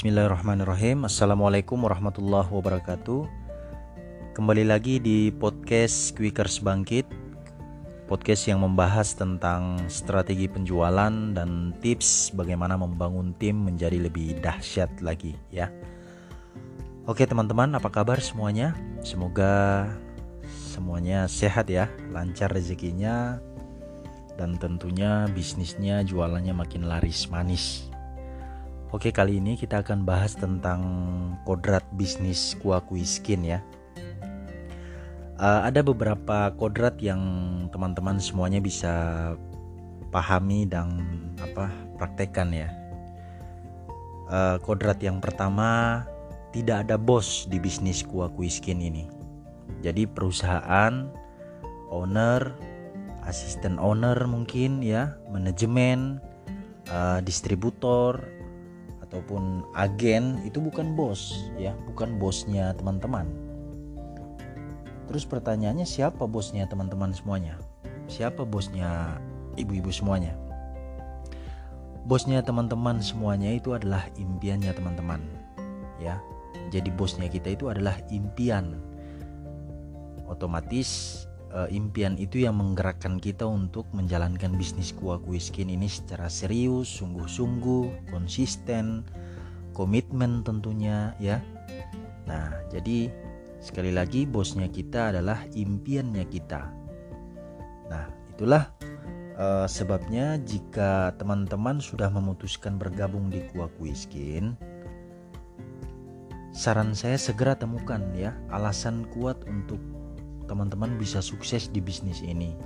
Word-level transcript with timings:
Bismillahirrahmanirrahim. 0.00 1.04
Assalamualaikum 1.04 1.76
warahmatullahi 1.76 2.48
wabarakatuh. 2.48 3.28
Kembali 4.32 4.64
lagi 4.64 4.96
di 4.96 5.28
podcast 5.28 6.16
Quickers 6.16 6.64
Bangkit 6.64 7.04
Podcast 8.08 8.48
yang 8.48 8.64
membahas 8.64 9.12
tentang 9.12 9.76
strategi 9.92 10.48
penjualan 10.48 11.12
dan 11.36 11.76
tips 11.84 12.32
bagaimana 12.32 12.80
membangun 12.80 13.36
tim 13.36 13.60
menjadi 13.60 14.00
lebih 14.00 14.40
dahsyat 14.40 14.88
lagi 15.04 15.36
ya. 15.52 15.68
Oke 17.04 17.28
teman-teman 17.28 17.76
apa 17.76 17.92
kabar 17.92 18.24
semuanya? 18.24 18.72
Semoga 19.04 19.84
semuanya 20.48 21.28
sehat 21.28 21.68
ya. 21.68 21.92
Lancar 22.08 22.48
rezekinya 22.48 23.36
Dan 24.40 24.56
tentunya 24.56 25.28
bisnisnya 25.28 26.00
jualannya 26.08 26.56
makin 26.56 26.88
laris 26.88 27.28
manis 27.28 27.89
Oke, 28.90 29.14
kali 29.14 29.38
ini 29.38 29.54
kita 29.54 29.86
akan 29.86 30.02
bahas 30.02 30.34
tentang 30.34 30.82
kodrat 31.46 31.86
bisnis 31.94 32.58
kuakui 32.58 33.06
skin 33.06 33.46
ya. 33.46 33.62
Uh, 35.38 35.62
ada 35.62 35.78
beberapa 35.86 36.50
kodrat 36.58 36.98
yang 36.98 37.22
teman-teman 37.70 38.18
semuanya 38.18 38.58
bisa 38.58 38.94
pahami 40.10 40.66
dan 40.66 41.06
apa 41.38 41.70
praktekkan 42.02 42.50
ya. 42.50 42.66
Uh, 44.26 44.58
kodrat 44.58 44.98
yang 44.98 45.22
pertama 45.22 46.02
tidak 46.50 46.82
ada 46.82 46.98
bos 46.98 47.46
di 47.46 47.62
bisnis 47.62 48.02
kuakui 48.02 48.50
skin 48.50 48.82
ini. 48.82 49.06
Jadi 49.86 50.02
perusahaan, 50.02 51.06
owner, 51.94 52.58
asisten 53.22 53.78
owner 53.78 54.18
mungkin 54.26 54.82
ya, 54.82 55.14
manajemen, 55.30 56.18
uh, 56.90 57.22
distributor 57.22 58.39
ataupun 59.10 59.66
agen 59.74 60.38
itu 60.46 60.62
bukan 60.62 60.94
bos 60.94 61.50
ya. 61.58 61.74
Bukan 61.90 62.22
bosnya 62.22 62.70
teman-teman. 62.78 63.26
Terus 65.10 65.26
pertanyaannya 65.26 65.82
siapa 65.82 66.22
bosnya 66.30 66.70
teman-teman 66.70 67.10
semuanya? 67.10 67.58
Siapa 68.06 68.46
bosnya 68.46 69.18
ibu-ibu 69.58 69.90
semuanya? 69.90 70.38
Bosnya 72.06 72.38
teman-teman 72.46 73.02
semuanya 73.02 73.50
itu 73.50 73.74
adalah 73.74 74.06
impiannya 74.14 74.70
teman-teman 74.70 75.26
ya. 75.98 76.22
Jadi 76.70 76.94
bosnya 76.94 77.26
kita 77.26 77.58
itu 77.58 77.66
adalah 77.66 77.98
impian. 78.14 78.78
Otomatis 80.30 81.26
uh, 81.54 81.68
impian 81.70 82.16
itu 82.16 82.42
yang 82.42 82.58
menggerakkan 82.58 83.18
kita 83.18 83.46
untuk 83.46 83.86
menjalankan 83.94 84.54
bisnis 84.54 84.94
kuah 84.94 85.18
kue 85.18 85.38
skin 85.38 85.70
ini 85.70 85.90
secara 85.90 86.30
serius, 86.30 86.88
sungguh-sungguh, 87.02 88.10
konsisten, 88.10 89.02
komitmen 89.74 90.46
tentunya 90.46 91.14
ya. 91.18 91.42
Nah, 92.26 92.62
jadi 92.70 93.10
sekali 93.60 93.90
lagi 93.90 94.24
bosnya 94.24 94.70
kita 94.70 95.14
adalah 95.14 95.42
impiannya 95.52 96.24
kita. 96.30 96.70
Nah, 97.90 98.06
itulah 98.30 98.70
uh, 99.36 99.66
sebabnya 99.66 100.38
jika 100.46 101.12
teman-teman 101.18 101.82
sudah 101.82 102.08
memutuskan 102.08 102.78
bergabung 102.78 103.28
di 103.28 103.42
kuah 103.50 103.68
kue 103.76 103.90
skin, 103.90 104.54
saran 106.54 106.94
saya 106.94 107.18
segera 107.18 107.58
temukan 107.58 108.00
ya 108.14 108.34
alasan 108.50 109.06
kuat 109.10 109.42
untuk 109.46 109.78
teman-teman 110.50 110.98
bisa 110.98 111.22
sukses 111.22 111.70
di 111.70 111.78
bisnis 111.78 112.18
ini. 112.26 112.58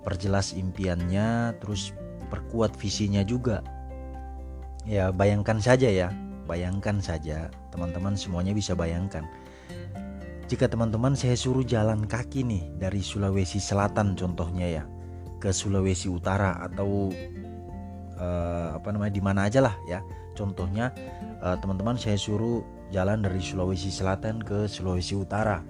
Perjelas 0.00 0.56
impiannya, 0.56 1.52
terus 1.60 1.92
perkuat 2.32 2.72
visinya 2.80 3.20
juga. 3.20 3.60
Ya, 4.88 5.12
bayangkan 5.12 5.60
saja 5.60 5.92
ya, 5.92 6.08
bayangkan 6.48 6.96
saja, 7.04 7.52
teman-teman 7.68 8.16
semuanya 8.16 8.56
bisa 8.56 8.72
bayangkan. 8.72 9.28
Jika 10.48 10.66
teman-teman 10.66 11.12
saya 11.12 11.36
suruh 11.36 11.62
jalan 11.62 12.08
kaki 12.08 12.42
nih 12.42 12.64
dari 12.80 13.04
Sulawesi 13.04 13.62
Selatan 13.62 14.18
contohnya 14.18 14.66
ya 14.66 14.84
ke 15.38 15.54
Sulawesi 15.54 16.10
Utara 16.10 16.58
atau 16.58 17.14
uh, 18.18 18.74
apa 18.74 18.88
namanya 18.90 19.14
di 19.14 19.22
mana 19.22 19.46
aja 19.46 19.62
lah 19.62 19.78
ya. 19.86 20.02
Contohnya 20.34 20.90
uh, 21.38 21.54
teman-teman 21.54 21.94
saya 21.94 22.18
suruh 22.18 22.66
jalan 22.90 23.22
dari 23.22 23.38
Sulawesi 23.38 23.94
Selatan 23.94 24.42
ke 24.42 24.66
Sulawesi 24.66 25.14
Utara 25.14 25.62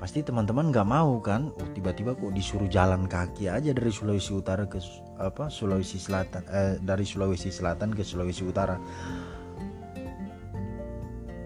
pasti 0.00 0.24
teman-teman 0.24 0.72
nggak 0.72 0.88
mau 0.88 1.20
kan? 1.20 1.52
Oh 1.60 1.68
tiba-tiba 1.76 2.16
kok 2.16 2.32
disuruh 2.32 2.64
jalan 2.72 3.04
kaki 3.04 3.52
aja 3.52 3.76
dari 3.76 3.92
Sulawesi 3.92 4.32
Utara 4.32 4.64
ke 4.64 4.80
apa 5.20 5.52
Sulawesi 5.52 6.00
Selatan 6.00 6.42
eh, 6.48 6.80
dari 6.80 7.04
Sulawesi 7.04 7.52
Selatan 7.52 7.92
ke 7.92 8.00
Sulawesi 8.00 8.48
Utara. 8.48 8.80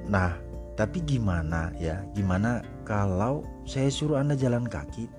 Nah 0.06 0.38
tapi 0.78 1.02
gimana 1.02 1.74
ya? 1.82 2.06
Gimana 2.14 2.62
kalau 2.86 3.42
saya 3.66 3.90
suruh 3.90 4.22
anda 4.22 4.38
jalan 4.38 4.70
kaki 4.70 5.10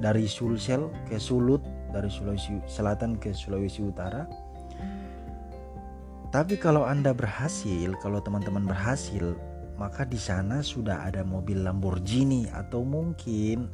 dari 0.00 0.24
Sulsel 0.24 0.88
ke 1.04 1.20
Sulut 1.20 1.60
dari 1.92 2.08
Sulawesi 2.08 2.64
Selatan 2.64 3.20
ke 3.20 3.36
Sulawesi 3.36 3.84
Utara? 3.84 4.24
Tapi 6.32 6.56
kalau 6.56 6.88
anda 6.88 7.12
berhasil 7.12 7.92
kalau 8.00 8.24
teman-teman 8.24 8.64
berhasil 8.64 9.36
maka 9.74 10.06
di 10.06 10.18
sana 10.18 10.62
sudah 10.62 11.06
ada 11.06 11.26
mobil 11.26 11.62
Lamborghini 11.62 12.46
atau 12.50 12.86
mungkin 12.86 13.66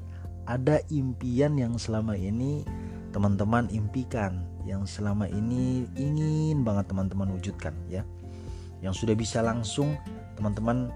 ada 0.49 0.81
impian 0.88 1.61
yang 1.61 1.77
selama 1.77 2.16
ini 2.16 2.65
teman-teman 3.12 3.69
impikan, 3.71 4.47
yang 4.65 4.87
selama 4.89 5.28
ini 5.28 5.84
ingin 5.99 6.62
banget 6.65 6.91
teman-teman 6.91 7.31
wujudkan 7.37 7.75
ya. 7.91 8.03
Yang 8.81 9.05
sudah 9.05 9.15
bisa 9.19 9.44
langsung 9.44 9.99
teman-teman 10.41 10.89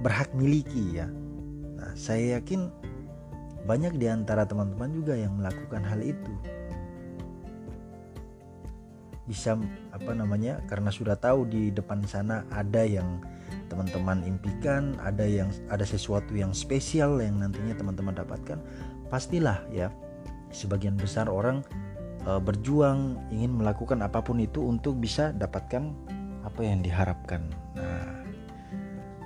berhak 0.00 0.32
miliki 0.32 0.96
ya. 0.96 1.06
Nah, 1.76 1.92
saya 1.92 2.40
yakin 2.40 2.72
banyak 3.68 3.98
di 4.00 4.06
antara 4.08 4.48
teman-teman 4.48 4.94
juga 4.94 5.18
yang 5.18 5.36
melakukan 5.36 5.84
hal 5.84 6.00
itu. 6.00 6.32
Bisa 9.26 9.58
apa 9.90 10.10
namanya? 10.14 10.62
Karena 10.70 10.94
sudah 10.94 11.18
tahu 11.18 11.46
di 11.50 11.74
depan 11.74 12.02
sana 12.06 12.46
ada 12.50 12.86
yang 12.86 13.20
teman-teman 13.66 14.22
impikan 14.22 14.94
ada 15.02 15.26
yang 15.26 15.50
ada 15.70 15.82
sesuatu 15.82 16.32
yang 16.34 16.54
spesial 16.54 17.18
yang 17.18 17.42
nantinya 17.42 17.74
teman-teman 17.74 18.14
dapatkan 18.14 18.58
pastilah 19.10 19.62
ya 19.74 19.90
sebagian 20.54 20.94
besar 20.94 21.26
orang 21.26 21.66
e, 22.24 22.38
berjuang 22.38 23.18
ingin 23.34 23.58
melakukan 23.58 24.02
apa 24.02 24.22
pun 24.22 24.38
itu 24.38 24.62
untuk 24.62 24.98
bisa 25.02 25.34
dapatkan 25.34 25.92
apa 26.46 26.60
yang 26.62 26.80
diharapkan 26.82 27.42
nah 27.74 28.22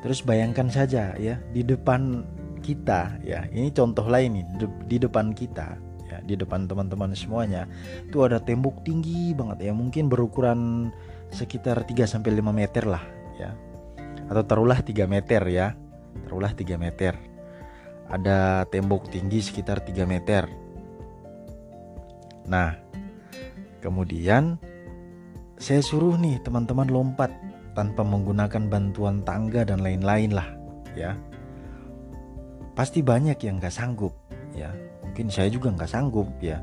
terus 0.01 0.25
bayangkan 0.25 0.73
saja 0.73 1.13
ya 1.21 1.37
di 1.53 1.61
depan 1.61 2.25
kita 2.65 3.21
ya 3.21 3.45
ini 3.53 3.69
contoh 3.73 4.05
lain 4.09 4.41
nih 4.41 4.45
di 4.89 4.97
depan 4.97 5.37
kita 5.37 5.77
ya 6.11 6.19
di 6.27 6.35
depan 6.35 6.67
teman-teman 6.67 7.15
semuanya. 7.15 7.71
Itu 8.03 8.27
ada 8.27 8.43
tembok 8.43 8.83
tinggi 8.83 9.31
banget 9.33 9.71
ya 9.71 9.73
mungkin 9.73 10.11
berukuran 10.11 10.91
sekitar 11.31 11.87
3 11.87 12.11
sampai 12.11 12.35
5 12.35 12.51
meter 12.51 12.85
lah 12.91 13.05
ya. 13.39 13.55
Atau 14.27 14.43
taruhlah 14.43 14.83
3 14.83 15.07
meter 15.07 15.43
ya 15.47 15.79
taruhlah 16.27 16.51
3 16.51 16.75
meter. 16.75 17.15
Ada 18.11 18.67
tembok 18.67 19.07
tinggi 19.07 19.39
sekitar 19.39 19.87
3 19.87 20.03
meter. 20.03 20.51
Nah 22.51 22.75
kemudian 23.79 24.59
saya 25.61 25.79
suruh 25.79 26.19
nih 26.19 26.43
teman-teman 26.43 26.91
lompat 26.91 27.31
tanpa 27.79 28.03
menggunakan 28.03 28.67
bantuan 28.67 29.23
tangga 29.23 29.63
dan 29.63 29.87
lain-lain 29.87 30.35
lah 30.35 30.49
ya. 30.99 31.15
Pasti 32.75 33.05
banyak 33.05 33.37
yang 33.45 33.61
gak 33.61 33.77
sanggup 33.77 34.17
ya 34.57 34.73
mungkin 35.11 35.27
saya 35.27 35.51
juga 35.51 35.75
nggak 35.75 35.91
sanggup 35.91 36.31
ya 36.39 36.63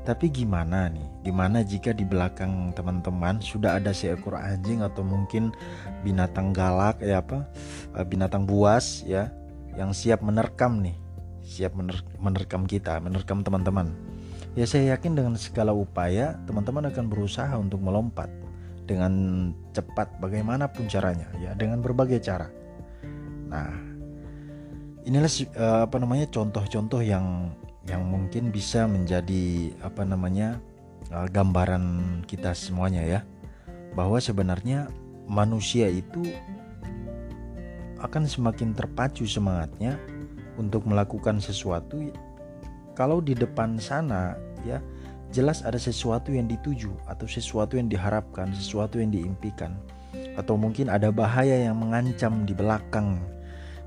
tapi 0.00 0.32
gimana 0.32 0.88
nih? 0.88 1.28
Gimana 1.28 1.60
jika 1.60 1.92
di 1.92 2.08
belakang 2.08 2.72
teman-teman 2.72 3.36
sudah 3.44 3.76
ada 3.76 3.92
seekor 3.92 4.32
anjing 4.32 4.80
atau 4.80 5.04
mungkin 5.04 5.52
binatang 6.00 6.56
galak 6.56 7.04
ya 7.04 7.20
apa? 7.20 7.44
Eh, 7.94 8.06
binatang 8.08 8.48
buas 8.48 9.04
ya 9.04 9.28
yang 9.76 9.92
siap 9.92 10.24
menerkam 10.24 10.80
nih. 10.80 10.96
Siap 11.44 11.76
mener 11.76 12.00
menerkam 12.16 12.64
kita, 12.64 12.96
menerkam 12.98 13.44
teman-teman. 13.44 13.92
Ya 14.56 14.64
saya 14.64 14.96
yakin 14.96 15.14
dengan 15.14 15.36
segala 15.36 15.76
upaya 15.76 16.34
teman-teman 16.48 16.88
akan 16.88 17.04
berusaha 17.06 17.52
untuk 17.60 17.84
melompat 17.84 18.32
dengan 18.88 19.12
cepat 19.70 20.18
bagaimanapun 20.18 20.88
caranya 20.88 21.28
ya 21.38 21.52
dengan 21.54 21.84
berbagai 21.84 22.18
cara. 22.24 22.48
Nah, 23.46 23.70
inilah 25.06 25.30
uh, 25.54 25.86
apa 25.86 25.96
namanya 26.02 26.26
contoh-contoh 26.34 26.98
yang 27.04 27.54
yang 27.88 28.04
mungkin 28.04 28.52
bisa 28.52 28.84
menjadi 28.84 29.72
apa 29.80 30.04
namanya 30.04 30.60
uh, 31.12 31.28
gambaran 31.30 31.84
kita 32.28 32.52
semuanya 32.52 33.02
ya 33.04 33.20
bahwa 33.96 34.20
sebenarnya 34.20 34.90
manusia 35.24 35.88
itu 35.88 36.20
akan 38.00 38.24
semakin 38.24 38.72
terpacu 38.72 39.28
semangatnya 39.28 39.96
untuk 40.56 40.84
melakukan 40.84 41.40
sesuatu 41.40 42.12
kalau 42.92 43.24
di 43.24 43.32
depan 43.32 43.80
sana 43.80 44.36
ya 44.64 44.80
jelas 45.30 45.62
ada 45.62 45.78
sesuatu 45.78 46.34
yang 46.34 46.50
dituju 46.50 46.90
atau 47.06 47.26
sesuatu 47.30 47.78
yang 47.78 47.86
diharapkan, 47.86 48.50
sesuatu 48.52 48.98
yang 48.98 49.14
diimpikan. 49.14 49.74
atau 50.10 50.58
mungkin 50.58 50.90
ada 50.90 51.14
bahaya 51.14 51.70
yang 51.70 51.78
mengancam 51.78 52.42
di 52.42 52.50
belakang 52.50 53.22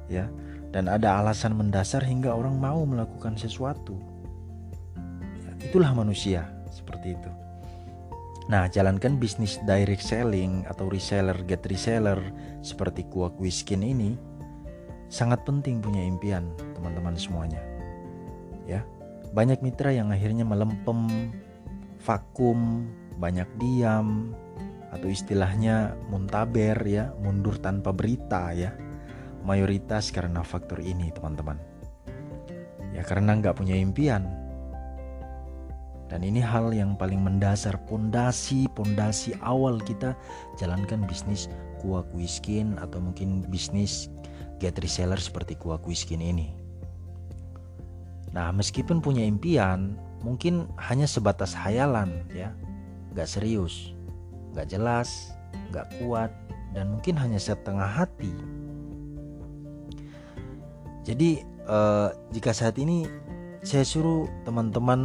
ya 0.07 0.31
dan 0.73 0.89
ada 0.89 1.21
alasan 1.21 1.53
mendasar 1.53 2.01
hingga 2.01 2.33
orang 2.33 2.57
mau 2.57 2.81
melakukan 2.83 3.37
sesuatu 3.37 3.95
ya, 5.45 5.51
itulah 5.69 5.93
manusia 5.93 6.49
seperti 6.73 7.13
itu 7.13 7.31
Nah, 8.51 8.67
jalankan 8.67 9.15
bisnis 9.15 9.55
direct 9.63 10.03
selling 10.03 10.67
atau 10.67 10.91
reseller 10.91 11.37
get 11.47 11.63
reseller 11.63 12.19
seperti 12.59 13.07
Kuak 13.07 13.39
Wiskin 13.39 13.79
ini 13.79 14.19
sangat 15.07 15.47
penting 15.47 15.79
punya 15.79 16.03
impian 16.03 16.51
teman-teman 16.75 17.15
semuanya. 17.15 17.63
Ya. 18.67 18.83
Banyak 19.31 19.63
mitra 19.63 19.95
yang 19.95 20.11
akhirnya 20.11 20.43
melempem, 20.43 21.31
vakum, 22.03 22.91
banyak 23.17 23.47
diam 23.57 24.35
atau 24.91 25.07
istilahnya 25.09 25.95
muntaber 26.11 26.77
ya, 26.83 27.15
mundur 27.23 27.57
tanpa 27.63 27.95
berita 27.95 28.51
ya. 28.51 28.75
Mayoritas 29.43 30.09
karena 30.09 30.41
faktor 30.41 30.79
ini, 30.79 31.11
teman-teman. 31.11 31.59
Ya 32.95 33.03
karena 33.03 33.35
nggak 33.37 33.59
punya 33.59 33.75
impian, 33.75 34.43
dan 36.13 36.21
ini 36.21 36.45
hal 36.45 36.69
yang 36.69 36.93
paling 36.93 37.25
mendasar, 37.25 37.73
pondasi, 37.89 38.69
pondasi 38.77 39.33
awal 39.41 39.81
kita 39.81 40.13
jalankan 40.61 41.01
bisnis 41.09 41.49
kuah 41.81 42.05
kuiskin 42.13 42.77
atau 42.77 43.01
mungkin 43.01 43.41
bisnis 43.49 44.13
get 44.61 44.77
reseller 44.77 45.17
seperti 45.17 45.57
kuah 45.57 45.81
kuiskin 45.81 46.21
ini. 46.21 46.53
Nah, 48.29 48.53
meskipun 48.53 49.01
punya 49.01 49.25
impian, 49.25 49.97
mungkin 50.21 50.69
hanya 50.77 51.09
sebatas 51.09 51.57
hayalan 51.57 52.25
ya, 52.29 52.53
gak 53.17 53.25
serius, 53.25 53.97
gak 54.53 54.69
jelas, 54.69 55.33
gak 55.73 55.89
kuat, 55.97 56.29
dan 56.77 56.93
mungkin 56.93 57.17
hanya 57.17 57.41
setengah 57.41 57.89
hati. 57.89 58.33
Jadi, 61.03 61.43
eh, 61.43 62.09
jika 62.31 62.51
saat 62.55 62.79
ini 62.79 63.05
saya 63.63 63.87
suruh 63.87 64.27
teman-teman 64.43 64.99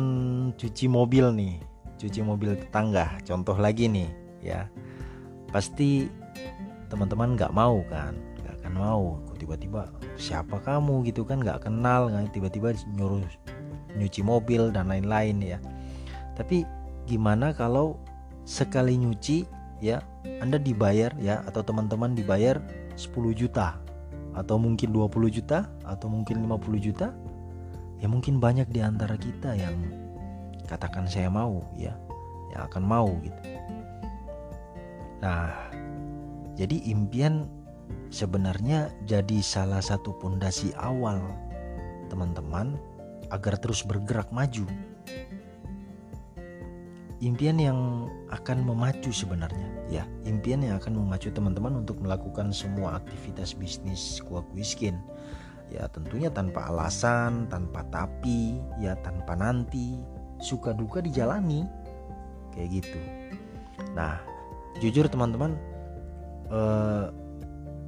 cuci 0.58 0.90
mobil 0.90 1.30
nih 1.30 1.62
cuci 1.98 2.22
mobil 2.22 2.54
tetangga 2.54 3.18
contoh 3.26 3.58
lagi 3.58 3.90
nih 3.90 4.08
ya. 4.40 4.70
Pasti 5.50 6.06
teman-teman 6.86 7.34
nggak 7.34 7.52
mau 7.52 7.82
kan 7.90 8.14
nggak 8.14 8.54
akan 8.62 8.74
mau. 8.78 9.06
Tiba-tiba 9.38 9.90
siapa 10.18 10.62
kamu? 10.62 11.06
gitu 11.10 11.26
kan 11.26 11.42
nggak 11.42 11.66
kenal 11.66 12.10
kan 12.10 12.30
tiba-tiba 12.30 12.72
nyuruh 12.94 13.22
nyuci 13.98 14.22
mobil 14.22 14.70
dan 14.70 14.90
lain-lain 14.90 15.42
ya. 15.42 15.58
Tapi 16.38 16.62
gimana 17.10 17.50
kalau 17.50 17.98
sekali 18.46 18.94
nyuci 18.94 19.44
ya 19.82 20.02
Anda 20.38 20.58
dibayar 20.58 21.14
ya 21.18 21.42
atau 21.46 21.62
teman-teman 21.66 22.14
dibayar 22.14 22.62
10 22.94 23.34
juta 23.34 23.78
atau 24.38 24.56
mungkin 24.56 24.94
20 24.94 25.34
juta 25.34 25.66
atau 25.82 26.06
mungkin 26.06 26.46
50 26.46 26.86
juta 26.86 27.10
ya 27.98 28.06
mungkin 28.06 28.38
banyak 28.38 28.70
di 28.70 28.78
antara 28.78 29.18
kita 29.18 29.58
yang 29.58 29.74
katakan 30.70 31.10
saya 31.10 31.26
mau 31.26 31.66
ya 31.74 31.98
yang 32.54 32.62
akan 32.70 32.84
mau 32.86 33.10
gitu. 33.20 33.40
Nah 35.18 35.50
jadi 36.54 36.78
impian 36.86 37.50
sebenarnya 38.14 38.94
jadi 39.10 39.42
salah 39.42 39.82
satu 39.82 40.14
pondasi 40.22 40.70
awal 40.78 41.18
teman-teman 42.06 42.78
agar 43.34 43.58
terus 43.60 43.84
bergerak 43.84 44.30
maju 44.32 44.64
impian 47.18 47.58
yang 47.58 48.06
akan 48.30 48.62
memacu 48.62 49.10
sebenarnya 49.10 49.68
ya 49.90 50.04
impian 50.22 50.62
yang 50.62 50.78
akan 50.78 50.94
memacu 51.02 51.34
teman-teman 51.34 51.82
untuk 51.82 51.98
melakukan 51.98 52.54
semua 52.54 53.02
aktivitas 53.02 53.58
bisnis 53.58 54.22
kuak 54.22 54.46
wiskin 54.54 54.98
ya 55.68 55.84
tentunya 55.92 56.32
tanpa 56.32 56.68
alasan, 56.72 57.46
tanpa 57.48 57.84
tapi, 57.92 58.56
ya 58.80 58.96
tanpa 59.04 59.36
nanti, 59.36 60.00
suka 60.40 60.72
duka 60.72 61.04
dijalani 61.04 61.64
kayak 62.56 62.82
gitu. 62.82 63.00
Nah, 63.92 64.18
jujur 64.80 65.06
teman-teman, 65.06 65.54
eh, 66.48 67.06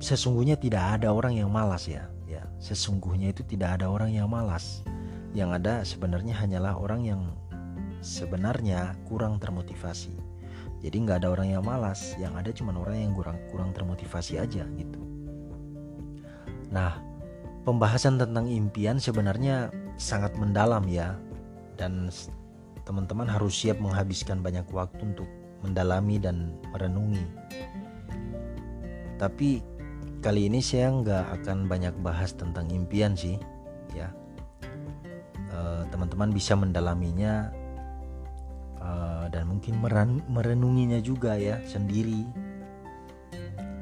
sesungguhnya 0.00 0.61
tidak 0.61 1.00
ada 1.00 1.12
orang 1.12 1.37
yang 1.37 1.49
malas 1.49 1.88
ya, 1.88 2.09
ya 2.29 2.44
sesungguhnya 2.61 3.32
itu 3.32 3.43
tidak 3.49 3.81
ada 3.81 3.88
orang 3.88 4.12
yang 4.12 4.29
malas. 4.29 4.85
Yang 5.31 5.50
ada 5.62 5.75
sebenarnya 5.87 6.35
hanyalah 6.35 6.75
orang 6.75 7.06
yang 7.06 7.23
sebenarnya 8.00 8.97
kurang 9.08 9.41
termotivasi. 9.41 10.12
Jadi 10.81 10.97
nggak 11.05 11.25
ada 11.25 11.29
orang 11.37 11.49
yang 11.52 11.64
malas, 11.64 12.17
yang 12.17 12.32
ada 12.37 12.49
cuma 12.52 12.73
orang 12.73 12.97
yang 12.97 13.12
kurang 13.12 13.37
kurang 13.52 13.70
termotivasi 13.76 14.41
aja 14.41 14.64
gitu. 14.81 15.00
Nah, 16.73 16.97
pembahasan 17.69 18.17
tentang 18.17 18.49
impian 18.49 18.97
sebenarnya 18.97 19.69
sangat 20.00 20.32
mendalam 20.41 20.88
ya 20.88 21.20
dan 21.76 22.08
teman-teman 22.88 23.29
harus 23.29 23.52
siap 23.52 23.76
menghabiskan 23.76 24.41
banyak 24.41 24.64
waktu 24.73 25.12
untuk 25.12 25.29
mendalami 25.61 26.17
dan 26.17 26.56
merenungi. 26.73 27.25
Tapi 29.20 29.61
kali 30.25 30.49
ini 30.49 30.64
saya 30.64 30.88
nggak 30.88 31.44
akan 31.44 31.69
banyak 31.69 31.93
bahas 32.00 32.32
tentang 32.32 32.73
impian 32.73 33.12
sih, 33.12 33.37
ya. 33.93 34.08
Eh, 35.50 35.82
teman-teman 35.93 36.32
bisa 36.32 36.56
mendalaminya 36.56 37.53
dan 39.31 39.47
mungkin 39.47 39.79
merenunginya 40.29 40.99
juga 40.99 41.38
ya 41.38 41.62
sendiri. 41.65 42.27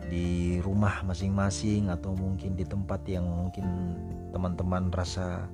Di 0.08 0.56
rumah 0.64 1.04
masing-masing 1.04 1.92
atau 1.92 2.16
mungkin 2.16 2.56
di 2.56 2.64
tempat 2.64 3.04
yang 3.04 3.28
mungkin 3.28 3.66
teman-teman 4.32 4.88
rasa 4.88 5.48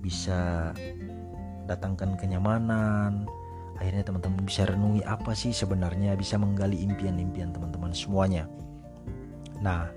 bisa 0.00 0.72
datangkan 1.68 2.16
kenyamanan. 2.16 3.28
Akhirnya 3.76 4.04
teman-teman 4.06 4.44
bisa 4.44 4.68
renungi 4.68 5.02
apa 5.04 5.32
sih 5.36 5.52
sebenarnya 5.52 6.16
bisa 6.16 6.40
menggali 6.40 6.80
impian-impian 6.80 7.52
teman-teman 7.52 7.92
semuanya. 7.92 8.48
Nah 9.60 9.88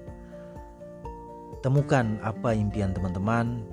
temukan 1.64 2.20
apa 2.22 2.54
impian 2.54 2.94
teman-teman 2.94 3.64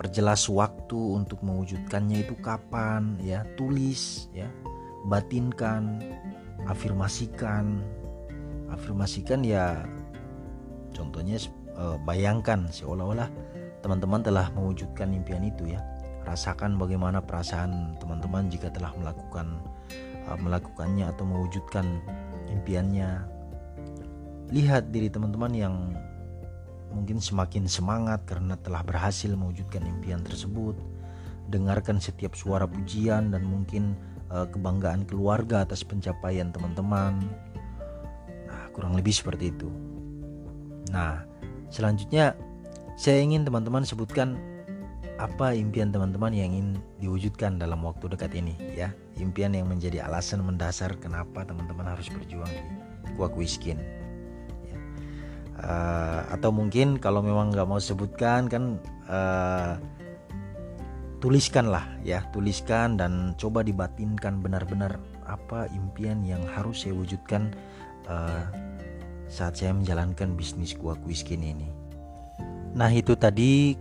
perjelas 0.00 0.48
waktu 0.48 0.96
untuk 0.96 1.44
mewujudkannya 1.44 2.24
itu 2.24 2.34
kapan 2.40 3.20
ya 3.20 3.44
tulis 3.60 4.32
ya 4.32 4.48
batinkan 5.06 6.02
afirmasikan. 6.66 7.82
Afirmasikan 8.72 9.44
ya 9.44 9.84
contohnya 10.96 11.36
uh, 11.76 12.00
bayangkan 12.04 12.68
seolah-olah 12.72 13.28
teman-teman 13.84 14.22
telah 14.22 14.48
mewujudkan 14.54 15.12
impian 15.12 15.44
itu 15.44 15.74
ya. 15.76 15.80
Rasakan 16.22 16.78
bagaimana 16.78 17.18
perasaan 17.18 17.98
teman-teman 17.98 18.46
jika 18.46 18.70
telah 18.70 18.94
melakukan 18.94 19.58
uh, 20.30 20.38
melakukannya 20.38 21.10
atau 21.10 21.26
mewujudkan 21.26 22.00
impiannya. 22.48 23.26
Lihat 24.52 24.92
diri 24.92 25.08
teman-teman 25.08 25.52
yang 25.52 25.74
mungkin 26.92 27.18
semakin 27.18 27.64
semangat 27.66 28.22
karena 28.28 28.54
telah 28.60 28.84
berhasil 28.84 29.32
mewujudkan 29.32 29.82
impian 29.82 30.20
tersebut. 30.22 30.76
Dengarkan 31.50 31.98
setiap 31.98 32.38
suara 32.38 32.68
pujian 32.68 33.34
dan 33.34 33.42
mungkin 33.44 33.98
uh, 34.32 34.48
kebanggaan 34.48 35.04
keluarga 35.04 35.62
atas 35.68 35.84
pencapaian 35.84 36.48
teman-teman 36.50 37.20
kurang 38.72 38.96
lebih 38.96 39.12
seperti 39.12 39.52
itu. 39.52 39.68
Nah, 40.90 41.22
selanjutnya 41.68 42.34
saya 42.96 43.20
ingin 43.20 43.44
teman-teman 43.44 43.84
sebutkan 43.84 44.40
apa 45.20 45.54
impian 45.54 45.92
teman-teman 45.92 46.32
yang 46.34 46.50
ingin 46.50 46.80
diwujudkan 46.98 47.60
dalam 47.60 47.84
waktu 47.84 48.10
dekat 48.10 48.32
ini 48.34 48.56
ya. 48.74 48.90
Impian 49.20 49.52
yang 49.52 49.68
menjadi 49.68 50.08
alasan 50.08 50.42
mendasar 50.42 50.96
kenapa 50.98 51.44
teman-teman 51.44 51.84
harus 51.84 52.08
berjuang 52.08 52.48
di 52.48 53.12
Kuak 53.14 53.36
Wiskin. 53.36 53.78
Ya. 54.66 54.76
Uh, 55.62 56.20
atau 56.32 56.50
mungkin 56.50 56.96
kalau 56.96 57.20
memang 57.20 57.52
nggak 57.52 57.68
mau 57.68 57.78
sebutkan 57.78 58.48
kan 58.48 58.80
uh, 59.06 59.76
tuliskanlah 61.22 61.86
ya, 62.02 62.26
tuliskan 62.34 62.98
dan 62.98 63.38
coba 63.38 63.62
dibatinkan 63.62 64.42
benar-benar 64.42 64.98
apa 65.22 65.70
impian 65.70 66.26
yang 66.26 66.42
harus 66.50 66.82
saya 66.82 66.98
wujudkan 66.98 67.54
uh, 68.10 68.42
saat 69.30 69.54
saya 69.54 69.70
menjalankan 69.70 70.34
bisnis 70.34 70.74
kuah 70.74 70.98
kuiskin 70.98 71.46
ini. 71.46 71.70
Nah 72.74 72.90
itu 72.90 73.14
tadi 73.14 73.78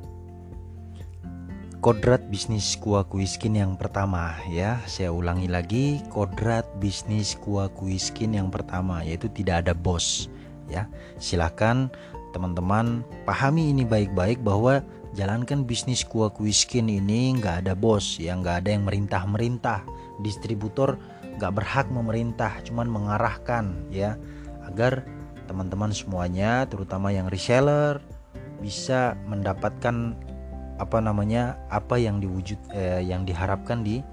kodrat 1.81 2.21
bisnis 2.29 2.77
kuah 2.77 3.01
kuiskin 3.09 3.57
yang 3.57 3.73
pertama 3.73 4.37
ya. 4.53 4.77
Saya 4.85 5.09
ulangi 5.09 5.49
lagi 5.49 5.97
kodrat 6.13 6.69
bisnis 6.77 7.33
kuah 7.41 7.73
kuiskin 7.73 8.37
yang 8.37 8.53
pertama 8.53 9.01
yaitu 9.01 9.25
tidak 9.33 9.65
ada 9.65 9.73
bos 9.73 10.29
ya. 10.69 10.85
Silahkan 11.17 11.89
teman-teman 12.37 13.01
pahami 13.25 13.73
ini 13.73 13.83
baik-baik 13.83 14.39
bahwa 14.45 14.85
jalankan 15.11 15.67
bisnis 15.67 16.07
kuah 16.07 16.31
kuiskin 16.31 16.87
ini 16.87 17.35
nggak 17.35 17.67
ada 17.67 17.73
bos 17.75 18.15
ya 18.19 18.35
nggak 18.35 18.65
ada 18.65 18.69
yang 18.71 18.83
merintah-merintah. 18.87 19.83
Distributor 20.21 20.95
nggak 21.41 21.57
berhak 21.57 21.87
memerintah 21.89 22.61
cuman 22.61 22.85
mengarahkan 22.85 23.73
ya 23.89 24.13
agar 24.67 25.01
teman-teman 25.49 25.89
semuanya 25.89 26.69
terutama 26.69 27.09
yang 27.09 27.27
reseller 27.27 27.97
bisa 28.61 29.17
mendapatkan 29.25 30.13
apa 30.77 30.97
namanya 31.01 31.57
apa 31.73 31.97
yang 31.97 32.21
diwujud 32.21 32.57
eh, 32.77 33.01
yang 33.01 33.25
diharapkan 33.25 33.81
di 33.81 34.05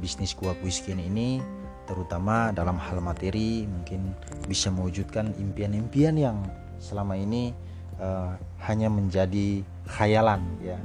bisnis 0.00 0.32
kuah 0.32 0.56
kuiskin 0.64 0.96
ini 0.96 1.44
terutama 1.84 2.50
dalam 2.56 2.80
hal 2.80 3.04
materi 3.04 3.68
mungkin 3.68 4.16
bisa 4.48 4.72
mewujudkan 4.72 5.36
impian-impian 5.36 6.16
yang 6.16 6.40
selama 6.80 7.20
ini 7.20 7.52
uh, 7.98 8.36
hanya 8.64 8.88
menjadi 8.88 9.66
khayalan 9.88 10.40
ya. 10.62 10.78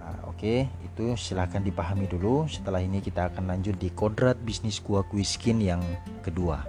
Uh, 0.00 0.30
oke 0.30 0.38
okay, 0.38 0.58
itu 0.86 1.16
silahkan 1.18 1.60
dipahami 1.60 2.06
dulu. 2.06 2.46
Setelah 2.46 2.80
ini 2.80 3.02
kita 3.02 3.32
akan 3.32 3.50
lanjut 3.50 3.76
di 3.76 3.90
kodrat 3.90 4.38
bisnis 4.40 4.78
kuah 4.78 5.04
kuiskin 5.04 5.58
yang 5.60 5.82
kedua 6.22 6.64